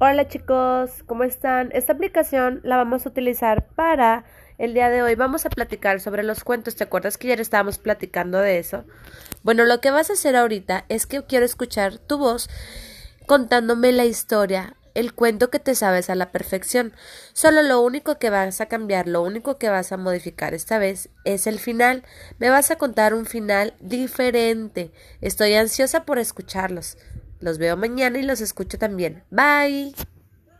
[0.00, 1.70] Hola chicos, ¿cómo están?
[1.72, 4.24] Esta aplicación la vamos a utilizar para
[4.58, 5.14] el día de hoy.
[5.14, 6.74] Vamos a platicar sobre los cuentos.
[6.74, 8.84] ¿Te acuerdas que ayer estábamos platicando de eso?
[9.44, 12.50] Bueno, lo que vas a hacer ahorita es que quiero escuchar tu voz
[13.26, 16.92] contándome la historia, el cuento que te sabes a la perfección.
[17.32, 21.08] Solo lo único que vas a cambiar, lo único que vas a modificar esta vez
[21.22, 22.02] es el final.
[22.40, 24.90] Me vas a contar un final diferente.
[25.20, 26.98] Estoy ansiosa por escucharlos.
[27.44, 29.22] Los veo mañana y los escucho también.
[29.30, 29.94] Bye.